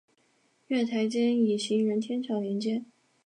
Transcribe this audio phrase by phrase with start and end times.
[0.65, 2.83] 月台间以行人天桥连接。